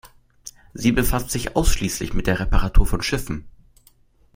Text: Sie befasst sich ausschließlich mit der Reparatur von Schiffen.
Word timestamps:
Sie 0.73 0.91
befasst 0.93 1.29
sich 1.29 1.55
ausschließlich 1.55 2.15
mit 2.15 2.25
der 2.25 2.39
Reparatur 2.39 2.87
von 2.87 3.03
Schiffen. 3.03 3.45